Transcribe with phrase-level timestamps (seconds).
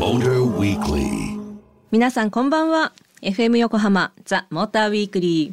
[0.00, 1.36] Motor Weekly.
[1.90, 5.52] 皆さんこんばんは FM 横浜ザ・モーターウィークリー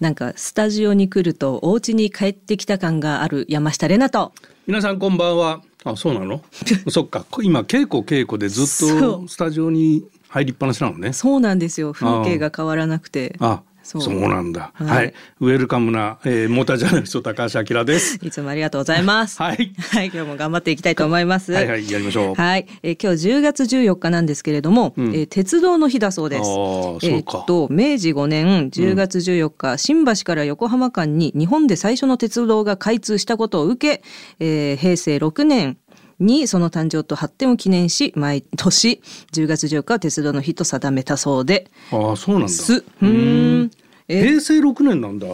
[0.00, 4.32] なんかスタジオに来るとお家に帰ってきた感がある山下れなと
[4.66, 5.62] 皆さんこんばんは。
[5.84, 6.42] あ、そうなの？
[6.90, 7.24] そっか。
[7.42, 8.64] 今稽古稽古でずっ
[8.98, 11.12] とスタジオに入りっぱなしなのね。
[11.12, 14.70] そうなんですよ風景が変わらなくてあ、そそううなんだ。
[14.74, 15.14] はいはい。
[15.40, 18.18] ウェルカムな、えー、モータージャーナリスト高橋明です。
[18.22, 22.34] いつもありがとうございます はいはい今日も頑張っていきたいと思いますはいはい、やりましょう。
[22.34, 26.40] はい、えー今日10月14日なんですけれども、うんえー鉄道の日だそうです。
[26.40, 34.02] えそうかーっと明治5年10月14日、新橋から横浜間に日本で最初の鉄道が開通したことを受け、
[34.38, 35.76] えー平成6年
[36.20, 39.00] にその誕生と発展を記念し毎年
[39.32, 41.70] 10月14日は鉄道の日と定めたそうで。
[41.90, 42.48] あ、そうなんだ。
[42.48, 42.74] す。
[42.74, 43.70] うーん。
[44.08, 45.28] えー平成6年なんだ。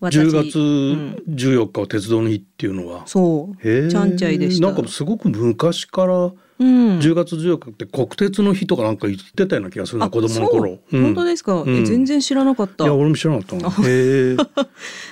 [0.00, 0.58] 私10月
[1.28, 3.06] 14日は鉄道の日っていうのは。
[3.06, 3.90] そう。
[3.90, 4.66] ちゃんちゃいでした。
[4.66, 6.98] なんかすごく昔からうん。
[6.98, 10.78] 10月14日って国鉄の日とかなんか言ってたような気がするな、あ子供の頃。
[10.90, 11.02] そう？
[11.02, 11.76] 本当ですか、うん。
[11.82, 12.84] え全然知らなかった。
[12.84, 13.70] いや、俺も知らなかったな。
[13.86, 14.36] へえ。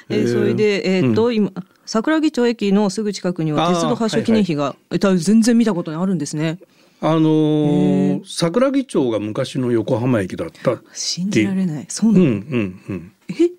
[0.08, 0.32] えー。
[0.32, 1.50] それで、えーっと、今
[1.84, 6.58] 桜木町駅のすぐ近くには鉄道発祥記念碑が、え多分全然見たことあるんですね。
[7.00, 10.80] あのー桜木町が昔の横浜駅だった。
[10.92, 11.86] 信じられない。
[11.88, 13.12] そううなんの、うんうん。
[13.28, 13.50] え？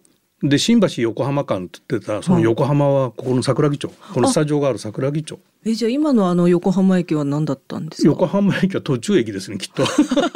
[0.48, 8.10] で新橋横浜間って言ってたその横浜はここの桜木町、このスタジオがある桜木町えじゃあ今のあの横浜駅は何だったんですか？
[8.10, 9.84] 横浜駅は途中駅ですねきっと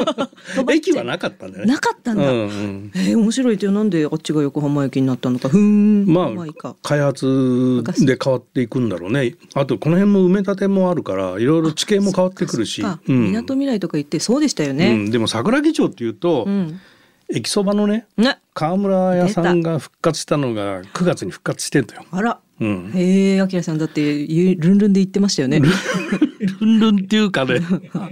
[0.72, 2.24] 駅はなかったんだよねなかったんだ。
[2.32, 5.50] うんうんえー面白いってなんであっちが横浜駅になったのか？
[5.50, 6.06] ふーん。
[6.08, 6.76] ままあ。
[6.82, 14.96] 開発で変わっていくんだろうねあとこの辺も埋め立てもあるからいろいろ地形も変わってくるしそっかうん港未来とか行ってそうでしたようね。
[14.96, 16.80] ん、でも桜木町っていうと、うん。
[17.30, 18.38] 駅そばのねね。
[18.54, 22.06] 川村屋さんが復活したのが9月に復活してんだよ。
[22.12, 22.40] あら。
[22.60, 25.60] うん、へえ、あきらさんだってゆルンルンで言ってましたよね。
[25.60, 27.60] ルンルンっていうかね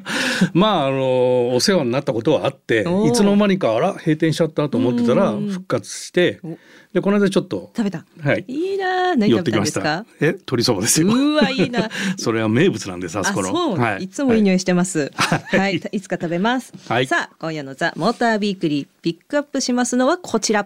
[0.53, 6.57] まああのお世話になったことはあっていつの間にかあら閉店しちゃったと思ってたらうん復活してお
[6.93, 8.05] でこの間ちょっと食べた。
[8.21, 9.17] はいいいなー。
[9.17, 10.05] 何食べたんですか？
[10.21, 11.89] え鶏そばですようわいいな。
[12.17, 15.11] それは名物なんですあそこのはいつもいい匂いしてます。
[15.15, 16.73] は、はいいい、つか食べます。
[16.87, 20.65] はいさあ、今夜のザ・モータービークリー、ピックアップしますのはこちら。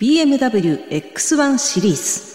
[0.00, 2.30] BMW X1 シリーズ。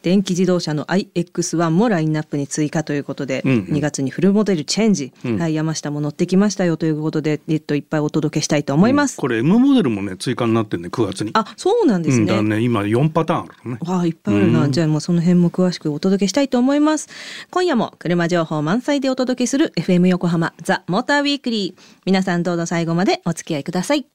[0.00, 3.64] 電気自動車の iX1 もラインナップに追加ということで、うんうん。
[3.74, 5.40] 2月にフルモデルチェンジ、うん。
[5.40, 9.16] はい、山下も乗ってきましたよということで、えっと、いっぱいお届けしたいと思います。
[9.16, 11.32] これ M モデルもね追加になってんね9月に。
[11.34, 12.38] あ、そうなんですうん、だね。
[12.38, 13.78] からね今4パターンあるのね。
[13.84, 17.08] わあいっぱいあるな、うんじゃあもうその辺も詳しくお届けしたいと思います。
[17.50, 24.06] 今夜も車情報満載でお届けする FM 横浜ザ・モーターウィークリー皆さんどうぞ最後までお付き合いください.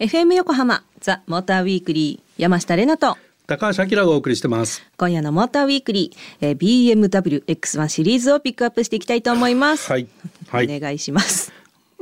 [0.00, 3.16] FM 横浜ザ・モーターウィークリー山下れなと。
[3.46, 4.82] 高橋明がお送りしてます。
[4.96, 10.08] 今夜のモーターウィークリー、えー BMW X1 シリーズをピックアップしていきたいと思います、はい。
[10.48, 10.76] はい。
[10.76, 11.52] お願いします。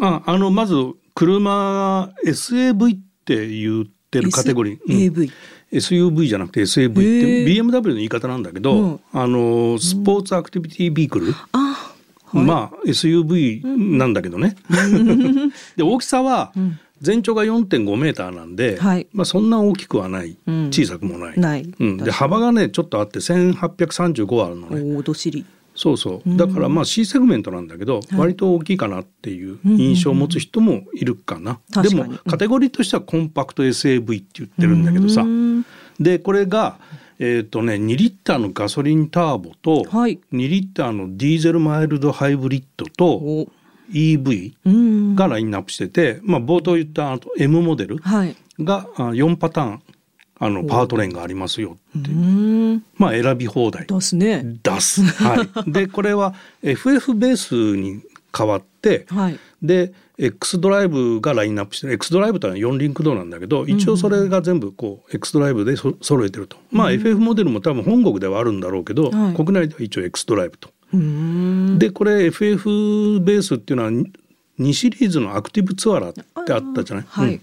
[0.01, 0.75] ああのまず
[1.15, 5.31] 車 SAV って言ってるカテゴリー、うん。
[5.77, 7.01] SUV じゃなくて SAV って。
[7.45, 9.01] BMW の言い方なんだけど、うん。
[9.13, 11.74] あのスポーツアクティビティビークル、あ
[12.35, 13.65] まあ SUV
[13.99, 14.57] なんだけどね。
[15.77, 16.53] で大きさは
[17.01, 19.07] 全長が4.5メーターなんで、はい。
[19.13, 20.67] まあそんな大きくはない、うん。
[20.69, 21.73] 小さくもない。
[21.99, 24.97] で幅がねちょっとあって1835あるのね。
[24.97, 25.45] おどしり。
[25.77, 26.37] そうそう。
[26.37, 28.17] だからまあ C セグメントなんだけど、い。
[28.17, 35.25] 割と大きいかなっていう印象を持つ人もいるかな、でもカテゴリーとしてはコンパクト SAV って言ってるんだけどさ。
[35.99, 36.79] でこれが
[37.19, 40.21] えっ、とね2リッターのガソリンターボと、はい。
[40.33, 43.49] 2リッターのディーゼルマイルドハイブリッドとお。
[43.93, 45.15] EV うん。
[45.15, 48.35] がラインナップしてて、まあ、冒頭言ったあと M モデルはい。
[48.61, 49.83] があ4パターン
[50.41, 52.11] あのパワートレーンがありますよって
[52.97, 53.87] まあ選び放題。
[53.87, 54.43] ですね。
[54.63, 55.03] 出す。
[55.03, 58.01] はい、でこれは FF ベースに
[58.37, 59.39] 変わってはい。
[59.63, 69.35] で X ドライブがラインナップしてる X ドライブというのは4リンクドなんだけど一応それが全部こう X ドライブでそ揃えてると、まあ FF モデルも多分本国ではあるんだろうけど、はい。
[69.35, 70.71] 国内では一応 X ドライブと。
[71.79, 77.35] でこれ FF ベースっていうのは2シリーズのアクティブツアラーってあったじゃない、はい。
[77.35, 77.43] うん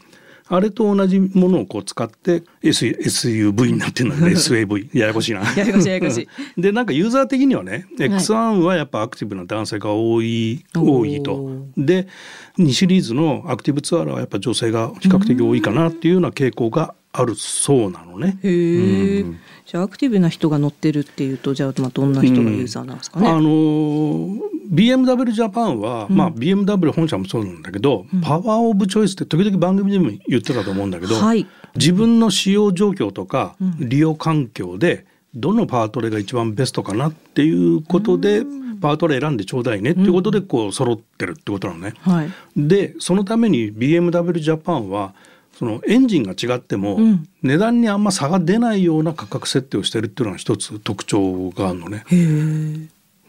[0.53, 5.42] あれと同じものをこう使って S SUV になってるんだけど SAV ややこしいな。
[5.56, 6.27] ややこしいややこし
[6.57, 6.62] い。
[6.62, 11.65] でなんかユーザー的にはね X1 はやっぱアクティブな男性が多い、多いと。
[11.77, 12.09] で
[12.57, 18.38] 2シリーズのアクティブツアーはやっぱ女性が比較的多いかなっていうような傾向があるそうなのね。
[18.44, 19.24] へえ、
[19.65, 31.45] じゃあアクティブな人が乗ってるっていうとじゃあまあどんな人がユーザーなんですかね、あのー BMW ジャパンは、まあ BMW 本社もそうなんだけど、パワーオブチョイスって時々番組でも言ってたと思うんだけど、はい。
[31.75, 38.44] 自分の使用状況とか利用環境でどのパワートレが一番ベストかなっていうことで
[38.81, 41.94] パワートレ選んでちょうだいねっていうことでこう揃ってるってことなのね。
[42.01, 42.31] はい。
[42.57, 45.13] でそのために BMW ジャパンは
[45.53, 47.27] そのエンジンが違ってもうん。
[47.44, 52.03] 値段にあんま差が出ないような価格設定をしてるっていうのが一つ特徴があるのね。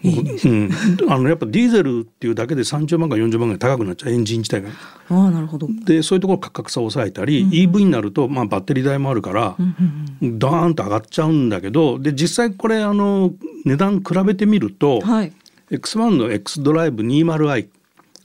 [0.05, 0.71] うん、
[1.09, 4.69] あのやっぱディーゼルっていうだけで30万か40万ぐらい高くなっちゃうエンジン自体が。
[4.69, 5.69] ああなるほど。
[5.85, 9.77] でそういうところ価格差を抑えたり、EV になると、まあ、バッテリー代もあるから、うん
[10.23, 13.33] うんダーンと上がっちゃうんだけどで実際これあの
[13.65, 15.01] 値段比べてみると、うん。
[15.01, 15.33] はい。
[15.71, 17.69] X1 の X ドライブ 20i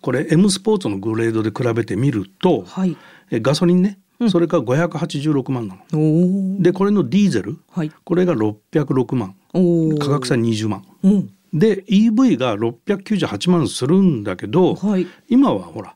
[0.02, 2.98] これ M スポーツのグレードで比べてみると、はい。
[3.32, 6.62] えガソリンね、それが586万なの。
[6.62, 7.92] でこれのディーゼルはい。
[8.04, 9.36] これが606万。
[10.00, 10.84] 価格差20万。
[11.04, 11.30] うん。
[11.60, 15.08] で EV が698万するんだけど、はい。
[15.30, 15.96] 今はほら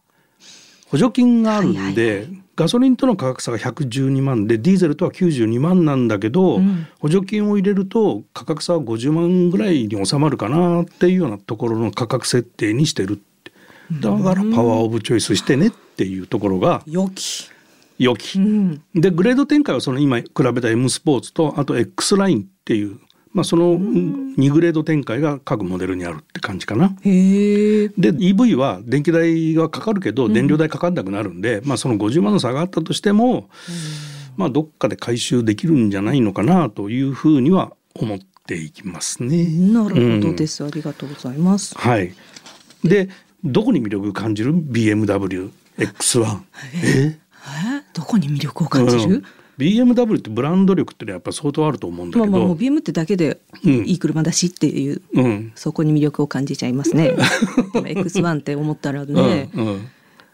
[0.87, 13.51] 補助金があるんで、はいはいはガソリンとの価格差が112万でディーゼルとは92万なんだけど、うん補助金を入れると価格差は50万ぐらいに収まるかなっていうようなところの価格設定にしてるって
[13.99, 17.49] だからパワーオブチョイスしてねっていうところが良き。
[17.97, 18.37] 良き。
[18.37, 18.83] うん。
[18.93, 22.99] でグレード展開はその今比べた M スポーツとあと X ラインっていう、
[23.33, 26.89] まあ、その2グレード展開が各モデルにあるって感じかな。
[27.03, 27.09] で
[27.89, 33.49] EV は電気代がかかるけど燃料代かかんなくなるんで、まあその50万の差があったとしても、
[34.35, 39.45] まあどっかで回収できるんじゃないのかなというふうには思っていきますね。
[39.45, 40.65] なるほどです。
[40.65, 41.77] ありがとうございます。
[41.77, 42.13] はい。
[42.83, 43.07] で
[43.43, 46.39] どこに魅力を感じる？BMW X1。
[46.83, 47.17] え？
[47.17, 47.19] え？
[47.93, 49.23] どこに魅力を感じうんる？
[49.61, 55.01] BMW ってブランド力ってのはやっぱ相当あると思うんだけど、まあまあもう BM ってだけでうんいい車だしっていう。
[55.13, 57.09] うんそこに魅力を感じちゃいますね。
[57.73, 59.87] でも X1 って思ったらね、うんうん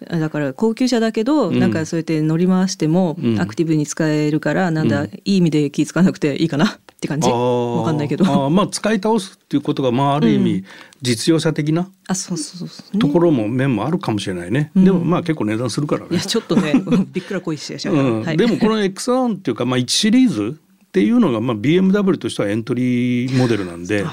[0.05, 1.59] だから高級車だけど、うん。
[1.59, 3.41] なんかそうやって乗り回してもうん。
[3.41, 5.07] アクティブに使えるから、なんだ、うん。
[5.07, 7.29] いい意味で気付かなくていいかなって感じ。
[7.29, 7.77] あー。
[7.79, 8.25] わかんないけど。
[8.25, 10.65] あーまあ使い倒すっていうことがまあある意味
[11.01, 14.71] 実用車的なあ、そうそうそう、ところも面もあるかもしれないね。
[14.75, 14.85] うん。
[14.85, 16.07] でもまあ結構値段するからね。
[16.11, 16.21] いや。
[16.21, 16.73] ちょっとね
[17.11, 18.23] びっくらこいしやしゃううん。
[18.23, 20.59] はい、でもこの X1 っていうかまあ1シリーズ
[20.97, 24.03] っていうのがまあ BMW としてはエントリーモデルなんで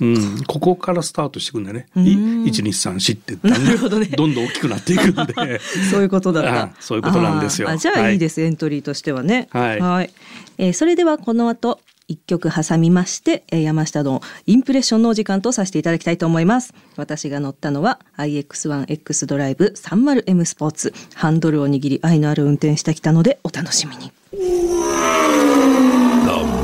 [0.00, 1.86] うん、ここからスタートしていくんだよね。
[1.94, 5.60] うん1234ってどねどんどん大きくなっていくんで。
[5.90, 6.82] そういうことだっあた。
[6.82, 9.48] そういうことなんですよじゃあはいいいです、エントリーとしてはね。
[9.50, 10.10] はい
[10.58, 11.78] えーそれではこの後
[12.08, 16.74] 一曲挟みまして、えー山下のインプレッションのお時間とさせていただきたいと思います。
[16.96, 20.94] 私が乗ったのは iX1X ドライブ 30M スポーツ。
[21.14, 24.10] ハンドルを握り愛のある運転してきたのでお楽しみに。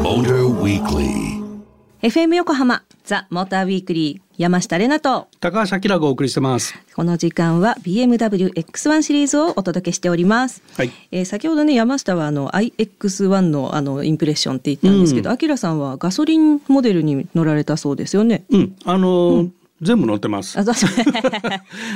[0.09, 1.45] The Motor Weekly.
[2.01, 6.75] FM 横浜ザ・モーターウィークリー山下れなと高橋明がお送りしてます。
[6.95, 10.63] この時間は BMW X1 シリーズをお届けしております。
[10.79, 10.93] はい。
[11.11, 18.47] えー先ほどね山下はあの iX1 のあのインプレッションって言ったんですけど、あきらさんはガソリンモデルに乗られたそうですよね。
[18.49, 19.51] うん、あのー
[19.83, 20.59] 全部乗ってます。
[20.59, 20.75] あ、そう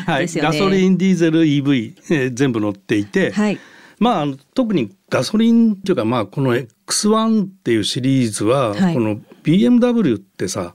[0.07, 3.59] はい、 ですよねガソリン、ディーゼル、EV、えー全部乗っていて、はい。
[4.03, 10.75] まああの特にガソリンっていうかまあこの X1 っていうシリーズは、はいこの BMW ってさ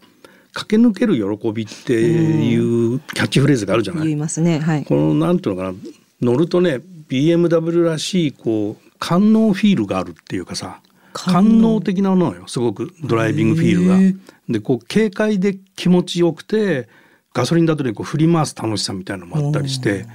[0.54, 4.04] 駆け抜ける喜びっていうキャッチフレーズがあるじゃない？
[4.08, 4.60] 言いね。
[4.60, 4.86] はい。
[4.86, 5.78] このなんていうのかな？
[6.22, 10.82] 乗るとね BMW らしいこう官能フィールがあるっていうかさ
[11.14, 14.20] 官能的なものよすごくドライビングフィールが。
[14.50, 16.88] でこう軽快で気持ちよくて
[17.34, 20.06] ガソリンだとねこう振り回す楽しさみたいなのもあったりして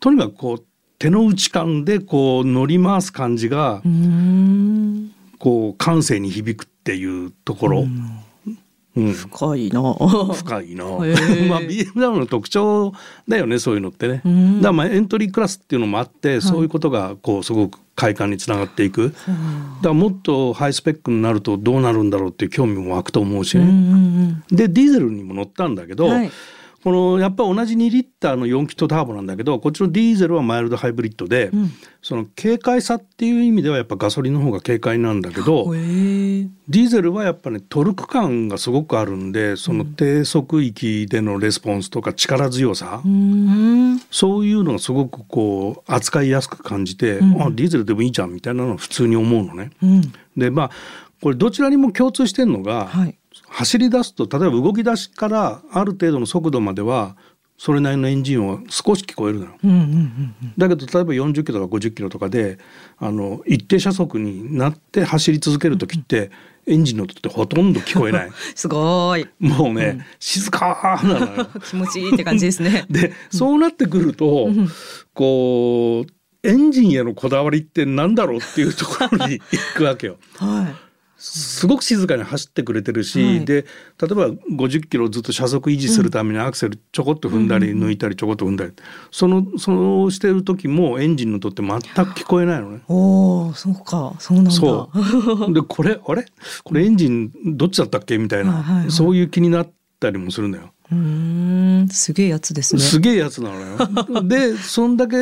[0.00, 0.64] とにかくこう
[0.98, 3.82] 手の内感でこう乗り回す感じが。
[5.38, 7.80] こう感性に響くっていうところ。
[7.82, 9.80] うん深いな。
[10.34, 10.84] 深いな。
[10.90, 11.00] まあ
[11.62, 12.92] BMW の特徴
[13.28, 14.22] だよねそういうのってね。
[14.24, 19.10] うんだからまあエントリークラスっていうのもあって、そういうことがこうすごく快感につながっていく。
[19.10, 19.34] だか
[19.82, 23.64] らもっとハイスペックになるとどうなるんだろうっていう興味も湧くと思うしね。
[23.64, 26.30] んでディーゼルにも乗ったんだけど、はい
[26.84, 35.72] このやっぱ同じ2リッターの4気筒ターボなんだけどこっちのディーゼルはマイルドハイブリッドで、んその軽快さっていう意味ではやっぱガソリンの方が軽快なんだけど。
[36.70, 43.98] ディーゼルはやっぱねトルク感がすごくあるんでその低速域でのレスポンスとか力強さ、うーん。
[44.10, 49.70] そういうのがすごくこう扱いやすく感じて、うんあディーゼルでもいいじゃんみたいなのを普通に思うのね。
[49.82, 50.12] うん。
[50.36, 50.70] でまあ
[51.20, 53.17] これどちらにも共通してるのが、はい。
[53.48, 57.16] 走り出すと例えば動き出しからある程度の速度までは
[57.58, 59.58] それなりのエンジンを少し聞こえるのよ。
[59.64, 62.58] うんうんうんだけど例えば40キロとか50キロとかで
[62.98, 66.30] あの一定車速になって走り続ける時って、
[66.68, 68.30] エンジンの音ってほとんど聞こえない。
[68.54, 69.26] すごい。
[69.40, 71.48] もうね、静かなのよ。
[71.68, 72.84] 気持ちいいって感じですね。
[72.90, 74.48] でそうなってくると、
[75.14, 80.18] こうエンジンへのこだわりってなんだろうっていうところに行くわけよ。
[80.36, 80.87] はい。
[81.20, 83.44] すごく静かに走ってくれてるし、はい。
[83.44, 83.62] で
[84.00, 88.72] 例えば50キロずっと車速維持するためにアクセルちょこっと踏んだり抜いたりちょこっと踏んだり、
[89.10, 91.80] そのそのしてる時もエンジンの音って全く
[92.12, 92.82] 聞こえないのね。
[92.86, 94.50] おお、そうか、そうなんだ。
[94.52, 94.90] そ
[95.48, 95.52] う。
[95.52, 96.26] でこれあれ？
[96.62, 98.16] これエンジンどっちだったっけ？
[98.18, 98.90] みたいな、はいはいはい。
[98.92, 100.72] そういう気になったりもするんだよ。
[100.90, 102.80] うーん、すげえやつですね。
[102.80, 104.22] すげえやつなのよ。
[104.24, 105.16] でそんだけ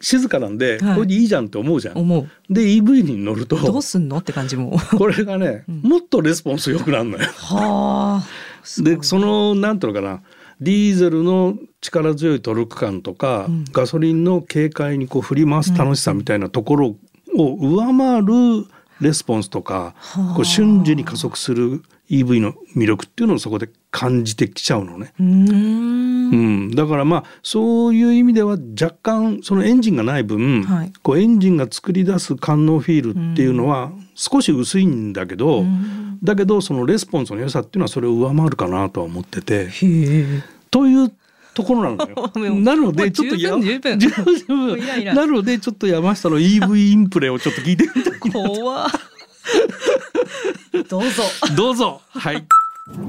[0.00, 1.98] 静かなんで、はいこれでいいじゃんって思うじゃん。
[1.98, 2.52] 思う。
[2.52, 4.78] で EV に乗るとどうすんのって感じも。
[4.96, 7.24] これがね、もっとレスポンス良くなるのよ。
[7.36, 8.82] はあ。
[8.82, 10.22] でそのなんていうのかな
[10.60, 16.96] ディーゼルの力強いトルク感とか、うんガソリンの軽快にこう振り回す楽しさみたいなところ
[17.36, 18.66] を上回る
[19.00, 25.12] レスポンスとか、はあこう瞬時に加速する EV の魅力っていうのをそこで感じてきちゃうのね。
[25.18, 26.08] うーん。
[26.30, 30.92] うん、だからまあそういう意味では若干そのエンジンがない分、はい。
[31.02, 36.18] こうエンジンが作り出す官能フィールっていうのは少し薄いんだけど、ん。
[36.22, 39.68] だけどそのレスポンスの良さっていうのはそれを上回るかなとは思ってて。
[40.70, 41.12] という
[41.54, 42.30] ところなのよ。
[42.60, 48.90] なのでちょっとや十分十分なのでちょっと山下の EV インプレをちょっと聞いてみたい怖っ
[50.88, 51.22] どうぞ。
[51.56, 52.46] どうぞはい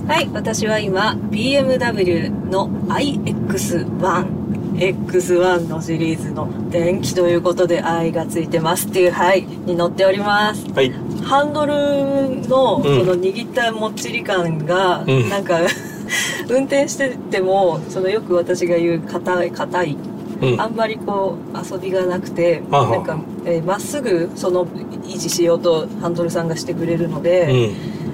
[0.07, 4.49] はい、私は今 BMW の iX1。
[4.79, 10.65] X1 のシリーズの電気ということで愛がついてますっていう、はい、に乗っております。
[10.71, 10.93] はい
[11.23, 15.59] ハンドルのうんその握ったもっちり感が、うんなんか
[16.49, 19.97] 運転しててもそのよく私が言う硬い硬い
[20.41, 20.61] うん。
[20.61, 27.47] あんまりこう遊びがなくてなんかえーま、っすぐその維持しようとハンドルさんがしてくれるので、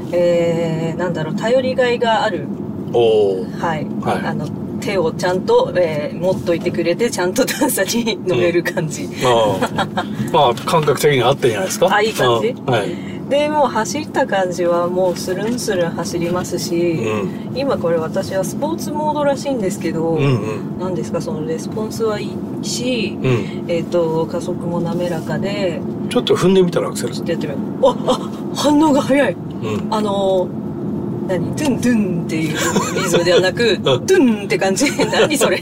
[0.10, 0.13] うん。
[0.13, 2.48] えーなんだろう頼りがいがある、
[2.94, 3.86] はい。
[4.01, 4.25] はい。
[4.25, 4.48] あの
[4.79, 9.86] 手をちゃんと、えー持っといてくれてちゃんと段差に乗れる感じ、ああ
[10.32, 11.94] まあ感覚的に合ってんじゃないですか？
[11.94, 12.50] あいい感じ。
[12.50, 12.65] うん。
[12.65, 17.58] はいでもう走った感じはもうスルンスルン走りますし、うん。
[17.58, 20.79] 今これ私はスポーツモードらしいんですけど、うんうん。
[20.79, 23.65] 何ですかそのレスポンスはいいし、うん。
[23.67, 27.88] えっ、と加速も滑らかでちょっと踏んでみたらアクセルちょっとやってみよう。
[27.88, 29.34] ああ反応が早い。
[29.34, 29.94] うん。
[29.94, 30.48] あの
[31.27, 31.55] 何？
[31.55, 32.58] トゥントゥンっていう
[32.96, 34.86] リズムではなく、トゥンって感じ。
[35.12, 35.62] 何それ？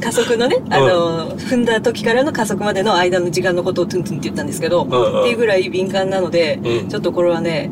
[0.00, 6.88] 加速のね、あの、踏んだ時からの加速までの間の時間のことをトゥントゥンって言ったんですけど、っていうぐらい敏感なので、うん。
[6.88, 7.70] ちょっとこれはね、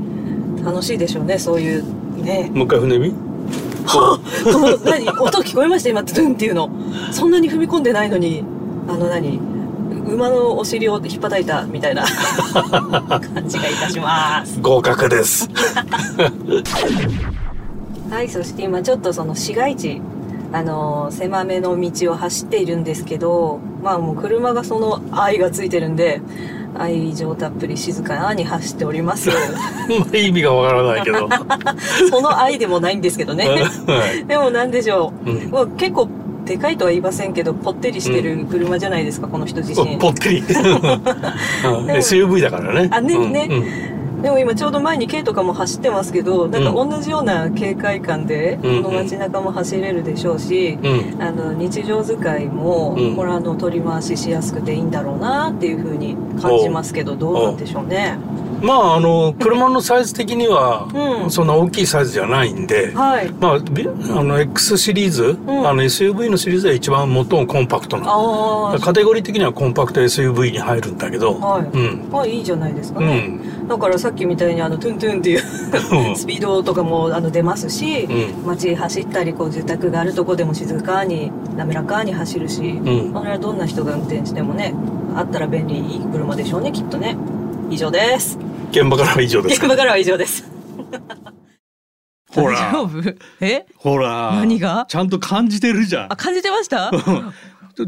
[0.65, 1.85] 楽しいでしょうね、そういう、
[2.23, 2.51] ね。
[2.53, 3.11] もう一回踏んでみ？
[3.87, 5.09] この何？
[5.09, 5.89] 音聞こえました？
[5.91, 6.71] 今、トゥンっていうの。
[7.13, 8.45] そんなに踏み込んでないのに、
[8.89, 9.41] あの何？
[10.11, 14.61] 馬のお尻を引っ叩いたみたいな感じがいたします。
[14.63, 15.49] 合格です
[18.11, 20.03] はい、そして今ちょっとその市街地、
[20.53, 26.21] あのー狭めの道を走っているんですけど、まあもう車がその愛がついてるんで、
[26.77, 29.31] 愛情たっぷり静かに走っております。
[30.13, 31.29] 意味がわからないけど
[32.11, 33.47] その愛でもないんですけどね。
[33.47, 33.57] は
[34.13, 35.31] いでもなんでしょう。
[35.31, 36.09] うんもう結構
[36.51, 39.99] でかいとは言いませんけど、ぽってりしてる車じゃないですか、この人自身。
[39.99, 40.39] ぽってり。
[40.43, 40.47] うん。
[41.87, 42.89] SUV だからね。
[42.91, 43.33] あねうん。
[43.33, 43.47] ね。
[43.49, 44.23] うん。
[44.23, 48.83] でも今ちょうど前に軽とかも走ってますけど、なんか同じような軽快感で、うん。
[48.83, 51.23] この街中も走れるでしょうし、うん。
[51.23, 53.15] あの日常使いも、うん。
[53.15, 58.19] これあの取り回ししやすくていいんだろうなっていうふうに感じますけどどうなんでしょうね。
[58.63, 61.31] まああの車のサイズ的にはうん。
[61.31, 63.31] そんな大きいサイズじゃないんで、はい。
[63.33, 63.91] まあ、びあ
[64.23, 65.67] の X シリーズ、ん。
[65.67, 71.63] あの SUV のシリーズで一番最もコンパクトなあカテゴリー的にはコンパクト SUV に入るんだけど、はい。
[71.65, 72.09] うん。
[72.11, 73.21] あ、まあいいじゃないですかうね。
[73.29, 73.69] ん。
[73.69, 75.43] だからさっきみたいにあのトゥントゥンっていう
[76.09, 76.17] うん。
[76.17, 78.47] スピードとかもあの出ますし、うん。
[78.47, 83.17] 街走ったりこう住宅があるとこでも静かに滑らかに走るし、うん。
[83.17, 84.75] あれはどんな人が運転してもね
[85.17, 87.17] あったら便利いい車でしょうねきっとね
[87.71, 88.37] 以上です。
[88.73, 90.45] 現場からは以上です現場からは以上です。
[92.33, 92.59] ほら。
[92.59, 93.17] 大丈夫？
[93.41, 93.65] え？
[93.77, 94.33] ほら。
[94.35, 94.87] 何が？
[94.89, 96.13] ちゃんと感じてるじゃん。
[96.13, 96.91] あ感じてました？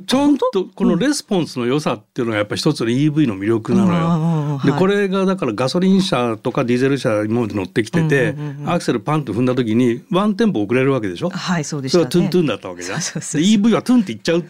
[0.07, 4.61] ちゃんとこのレスポンスの良さっていうのがやっぱ一つの EV の魅力なのよ。
[4.65, 11.31] でこれがだからガソリン車とかディーゼル車今まで乗ってきてて、アクセルパンと踏んだ時にワンテンポ遅れるわけでしょ？
[11.31, 12.05] はいそうでしたね。
[12.11, 12.99] それはトゥントゥンだったわけじゃん。
[12.99, 13.51] でそうそうそう。
[13.51, 14.45] EV はトゥンっていっちゃう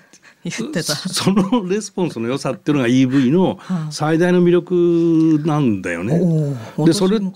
[0.44, 0.94] 言ってた。
[1.08, 3.58] そのレスポンスの良さっていうのが EV の
[3.90, 6.20] 最大の魅力なんだよね。
[6.76, 7.30] おーでそれと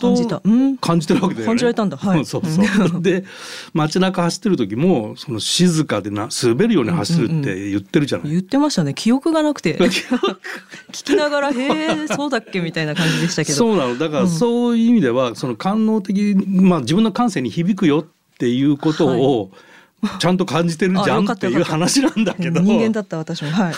[0.81, 1.47] 感じてるわけだよね。
[1.47, 1.97] 感じられたんだ。
[1.97, 2.25] はい。
[2.27, 3.01] そうそう。
[3.03, 3.25] で
[3.73, 8.31] 街中走ってる時もその静かでな滑るように走るって言ってるじゃない。
[8.31, 8.95] 言ってましたね。
[8.95, 9.77] 記憶がなくて。
[9.79, 13.59] 聞きながら「へえそうだっけ?」みたいな感じでしたけど。
[13.59, 13.99] そうなの。
[13.99, 19.51] だからそういう意味ではその官能的まあ自分の感性に響くよっていうことを、
[20.19, 22.61] ちゃんと感じてるじゃんっていう話なんだけど。
[22.61, 23.75] 人間だった私もはい。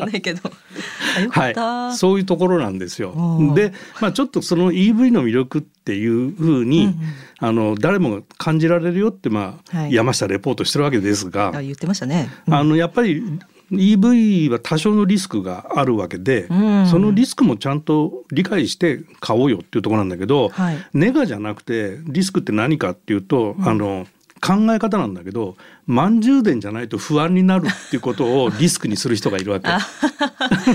[0.00, 0.50] ないけど。
[1.30, 3.12] はい、そういうところなんですよ。
[3.12, 3.54] うん。
[3.54, 6.96] で、まあ、ちょっとその EV の魅力っていうふうに、うんうん。
[7.38, 9.92] あの誰もが感じられるよって、まあはい。
[9.92, 12.54] 山下レポートしてるわけですが、あ言ってましたね、うん。
[12.54, 13.22] あのやっぱり
[13.72, 20.78] EV は多少のリスクがあるわけで、うんそのリスクもちゃんと理解して買おうよっていうところなんだけど、はい。
[20.94, 24.06] ネガじゃなくてリスクって何かっていうと、あの
[24.40, 29.68] 考え方なんだけど満充電じゃないと不安になるっていうことをリスクにする人がいるわけ。
[29.68, 29.80] あ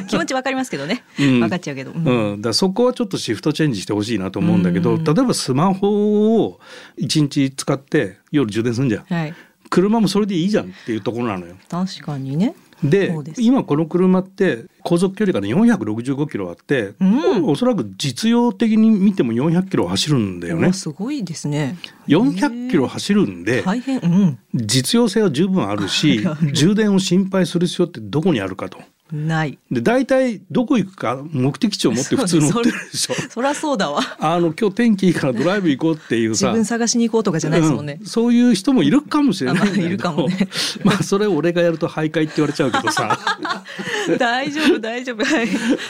[0.07, 1.39] 気持ちわかりますけどね、うん。
[1.41, 2.31] 分かっちゃうけど、うん。
[2.33, 5.03] うん、だそこはちょっとシフトチェンジしてほしいなと思うんだけど、うん。
[5.03, 6.59] 例えばスマホを
[6.97, 9.03] 1日使って夜充電するんじゃん。
[9.03, 9.33] はい。
[9.69, 11.55] 車もそれでいいじゃんっていうところなのよ。
[11.69, 17.45] 確かにねで今この車って航続距離がね465キロあって、うん。
[17.45, 20.69] おそらく実用的に見ても400キロ走るんだよね。
[20.69, 20.73] お。
[20.73, 21.77] すごいですね。
[22.07, 23.99] 400キロ走るんで大変。
[23.99, 24.39] うん。
[24.55, 28.79] 実用性は十分あるし 充電を心配する必要ってどこにあるかと。
[29.11, 29.57] ない。
[29.71, 33.13] で大体どこ行くか目的地を持って普通乗ってるでしょ。
[33.29, 34.01] そ りゃそうだわ。
[34.19, 37.97] あの今日天気いいからドライブ行こうっていう自さ分探しに行こうとかじゃないですもんね。
[37.99, 38.07] う、ん。
[38.07, 39.79] そういう人もいるかもしれないんだけど。
[39.79, 40.47] あまあいるかもね。
[40.83, 43.19] まあそれ俺がやると徘徊って言われちゃうけどさ。
[44.17, 45.23] 大丈夫大丈夫。
[45.23, 45.47] はい。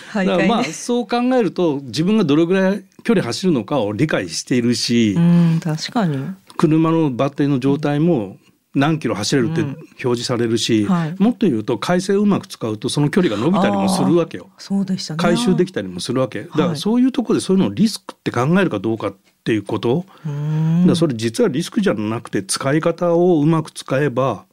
[0.08, 6.18] はいだからまあねそう考えると自分がどれぐらい距離走るのかを理解しているし、うん確かに。
[6.58, 8.38] 車のバッテリーの状態も
[8.74, 9.68] 何キロ走れるってうん。
[9.68, 11.16] 表示されるし、はい。
[11.20, 14.50] もっと言うと回線をうまく使うとその距離が伸びたりもするわけよ。
[14.58, 15.18] そうでしたね。
[15.18, 16.44] 回収できたりもするわけ。
[16.44, 20.88] だからそういうところでそういうのをリスクって考えるかどうかっていうこと、うん。
[20.88, 24.46] だそれ実はリスクじゃなくて使い方をうまく使えば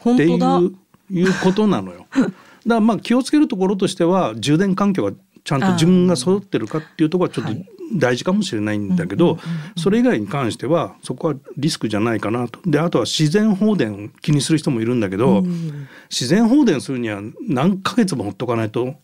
[0.00, 0.72] っていう
[1.10, 2.06] いうことなのよ。
[2.14, 2.30] だか
[2.64, 5.12] らまあ気をつけるところとしては充電環境が
[5.44, 9.38] ちゃんと自分が揃ってるかっていうところはちょっとはい大事かもしれないんだけど
[9.76, 12.58] それ以外に関してはそこはリスクじゃないかなと。
[12.64, 15.88] であとは自然放電を気にする人もいるんだけどうん。
[16.10, 18.94] 自然放電するには何ヶ月もほっとかないと。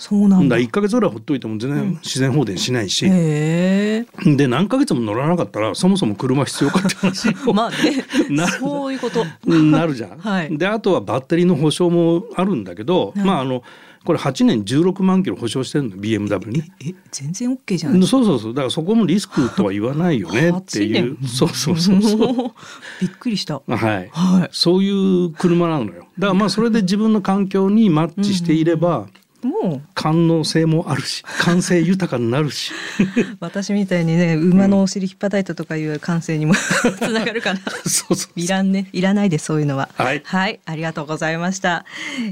[0.00, 0.56] そうなんだ。
[0.56, 3.04] だ1ヶ月ぐらいほっといても全然自然放電しないし。
[3.04, 4.34] へえ。
[4.36, 8.04] で何ヶ月も乗らなかったらそもそも車必要かって話 まあね。
[8.34, 9.26] なるそういうこと。
[9.46, 10.16] なるじゃん。
[10.18, 10.56] はい。
[10.56, 13.24] であとはバッテリーの保証もあるんだけど、はい。
[13.26, 13.62] まああの
[14.04, 16.62] これ8年16万キロ保証してるの BMW に。
[16.80, 18.54] え全然 OK じゃないそうそうそう。
[18.54, 21.16] だからそこもリスクとは言わないよねっていう。
[21.16, 22.52] 8年そうそうそうそう。
[23.00, 23.60] びっくりした。
[23.66, 24.48] はい、はい。
[24.52, 26.06] そういう車なのよ。
[26.18, 29.06] だからまあそれで自分の環境にマッチしていれば
[29.42, 32.72] も感能性もあるし感性豊かになるし。
[32.72, 36.54] う 私みたいにね馬のお尻引っ叩いたとかいう感性にも
[36.98, 37.60] つながるかな。
[37.86, 38.88] そうそういらんね。
[38.92, 39.88] いらないですそういうのは。
[39.96, 40.22] はい。
[40.64, 41.84] ありがとうございました、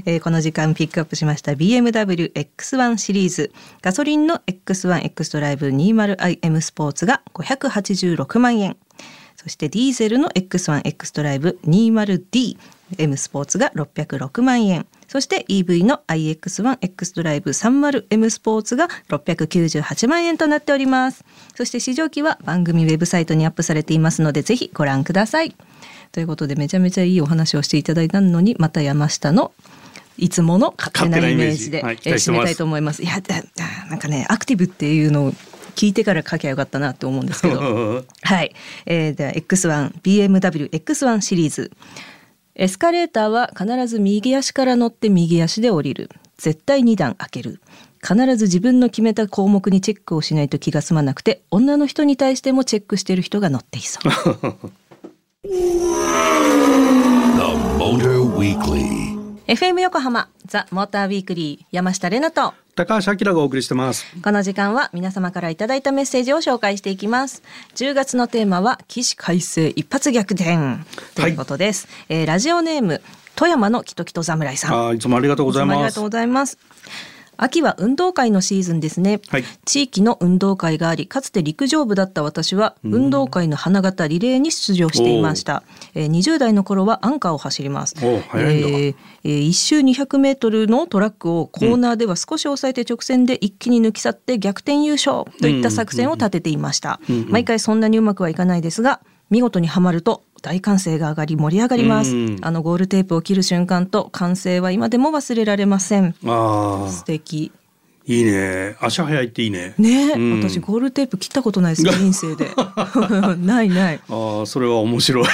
[0.05, 3.51] えーこの時間ピックアップしました BMW X1 シリーズ。
[3.81, 8.77] ガソリンの X1 エクストライブ 20iM スポーツが586万円
[9.35, 12.57] そしてディーゼルの X1 xDrive 20d
[12.97, 14.85] M Sport が606万円。
[15.07, 21.25] そして EV の iX1 エクストライブ 30M スポーツが698万円となっております。
[21.55, 25.55] そして試乗機は番組ウェブサイトにアップされていますのでぜひご覧ください。
[26.11, 29.51] ということでめちゃめちゃいいお話をしていただいたのにまた山下の
[30.17, 33.03] いつもの勝手なイメージで、はいえー締めたいと思います。
[33.03, 33.13] いや
[33.89, 35.31] なんかねアクティブっていうのを
[35.75, 38.03] 聞いてから書きゃよかったなって思うんですけど。
[38.21, 38.53] はい、
[38.85, 41.71] えー、では X1 BMW X1 シリーズ
[42.61, 46.09] エスカレーターは必ず右足から乗って右足で降りる。
[46.37, 47.61] 絶対2段開ける。
[48.05, 54.11] 必ず自分の決めた項目にチェックをしないと気が済まなくて女の人に対してもチェックしてる人が乗っていそう。
[55.47, 55.49] The
[57.77, 59.18] Motor Weekly.
[59.49, 62.53] FM 横浜ザ・モーターウィークリー山下れなと。
[62.75, 64.05] 高橋明がお送りしてます。
[64.21, 67.41] この時間は皆様からいただいたメッセージを紹介していきます。
[67.73, 70.77] 10月のテーマは起死回生一発逆転。
[71.15, 73.01] ということです、えーラジオネーム
[73.35, 74.73] 富山のキトキト侍さん。
[74.73, 75.73] あーいつもありがとうございます。
[75.73, 76.57] いつもありがとうございます
[77.41, 79.43] 秋は運動会のシーズンですね、はい。
[79.65, 85.63] 地域の運動会がありかつて陸上部だった私は運動会の花形リレーに出場していました、
[85.95, 87.95] えー20代の頃はアンカーを走ります。
[88.03, 96.99] おえーえー1周200メートルのトラックをコーナーでは少し抑えて直線で一気に抜き去って逆転優勝といった作戦を立てていました、
[97.29, 98.99] 毎回そんなにうまくはいかないですが
[99.29, 102.37] 見事にはまると大歓声が上がり盛り上がります、うん。
[102.41, 106.15] あのゴールテープを切る瞬間と歓声は今でも忘れられません。
[106.25, 107.51] あ素敵。
[107.55, 107.59] ー
[108.09, 108.75] いいね。
[108.81, 109.75] 足早いっていいね。
[109.77, 110.39] ねえ、うん。
[110.41, 112.49] 私ゴールテープ切ったことないですよ 人生で。
[113.37, 113.99] ないない。
[114.09, 115.25] あーそれは面白い。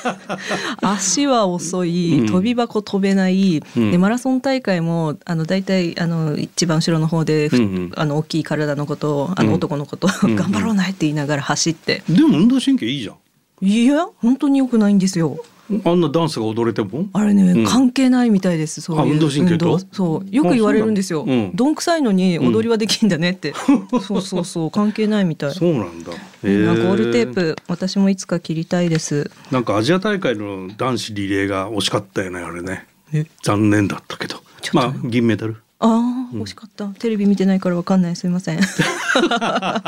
[0.80, 2.26] 足は遅い、うん。
[2.26, 3.90] 飛び箱飛べない、うん。
[3.90, 7.92] でマラソン大会もあの大体あの一番後ろの方で、ふうんうん。
[7.94, 9.54] あの大きい体のことをあのうん。
[9.56, 10.36] 男のことを、うんうん。
[10.36, 12.02] 頑張ろうないって言いながら走って。
[12.08, 13.16] でも運動神経いいじゃん
[13.60, 15.38] いや本当に良くないんですよ。
[15.84, 17.08] あんなダンスが踊れても？
[17.12, 17.64] あれね、うん。
[17.64, 19.80] 関係ないみたいですそういうあ運動神経と？
[19.90, 23.52] そうよく言われるんですよ、うんどんくさいのに踊りはできんだねって、
[24.06, 25.54] そうそうそう関係ないみたい。
[25.54, 26.12] そうなんだ、
[26.44, 29.28] なんかゴールテーへプ私もいつか切りたいです。
[29.50, 32.86] なんかアジア大会の男子リレーが惜しかったよねあれね。
[33.12, 33.26] え？
[33.42, 34.36] 残念だったけど。
[34.72, 36.86] まあ銀メダルああ、惜しかった。
[36.88, 38.16] テレビ見てないからわかんない。
[38.16, 38.60] すみません。
[38.62, 39.84] は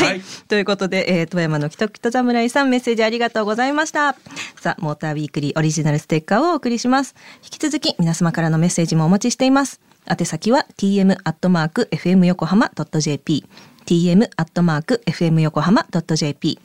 [0.00, 4.14] い、はいということで、えー、富山の北北侍さんメッセージありがとうございました。
[4.60, 7.16] さあ、モーターウィークリーオリジナルステッカーをお送りします。
[7.42, 9.80] 引き続き皆様からのメッセージもお待ちしています。
[10.08, 13.44] 宛先は tm アットマーク fm 横浜 .jp
[13.86, 15.86] tm アットマーク fm 横浜
[16.16, 16.58] .jp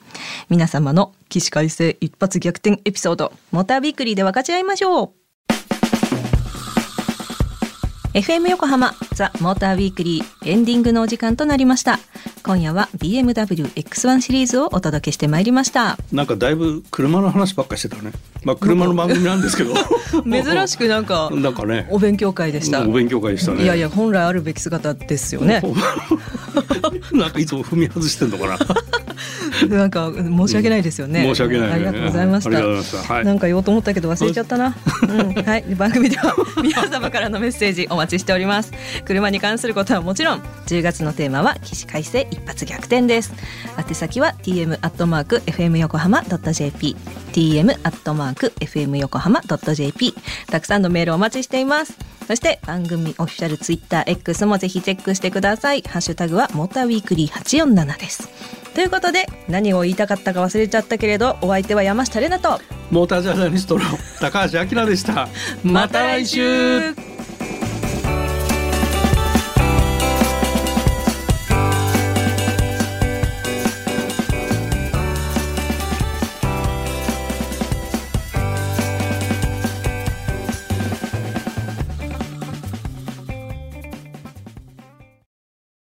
[0.50, 5.26] 皆様の起死回生一発逆転エピソードモーターウィークリーで分かち合いましょう
[8.17, 11.99] FM 横浜ザ・モーターウィークリーエンディングのお時間となりました。
[12.41, 15.99] 今夜は BMW X1 シリーズをお届けしてまいりました。
[16.12, 18.13] なんかだいぶ車の話ばっかりしてたね。
[18.43, 19.75] まあ車の番組なんですけど。
[20.25, 21.86] 珍しくなんかなんかね。
[21.91, 22.82] お勉強会でした。
[22.82, 23.62] お勉強会でしたね。
[23.62, 25.62] いやいや本来あるべき姿ですよね。
[27.13, 28.58] なんかいつも踏み外してんのかな
[29.69, 31.73] なんか申し訳ないですよね、申し訳ないね。
[31.73, 33.13] ありがとうございました。
[33.13, 33.25] はい。
[33.25, 34.75] なんか言おうと思ったけど忘れちゃったな、
[35.07, 35.63] うん、はい。
[35.75, 38.71] 番組では 皆様からのメッセージお待ちしております。
[39.05, 43.33] 車に関することはもちろん10月のテーマは起死回生一発逆転です。
[43.77, 46.95] 宛先は tm アットマーク fm 横浜 .jp
[47.31, 50.13] tm アットマーク fm 横浜 .jp
[50.47, 55.81] たくさんのメールお待ちしていますそして番組オフィシャルツイッター X もぜひチェックしてください。
[55.83, 58.29] ハッシュタグはモーターウィークリー847です。
[58.73, 63.85] ということで何を言いたかったか忘れちゃったけれどお相手は山下玲奈とモータージャーナリストの
[64.19, 65.29] 高橋明でした。
[65.63, 67.06] また来週